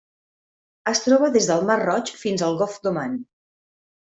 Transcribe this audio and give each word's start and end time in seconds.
Es 0.91 1.01
troba 1.07 1.29
des 1.35 1.49
del 1.51 1.67
Mar 1.67 1.75
Roig 1.83 2.11
fins 2.23 2.45
al 2.49 2.59
Golf 2.63 2.79
d'Oman. 2.89 3.21